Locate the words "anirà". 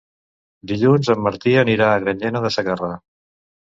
1.65-1.91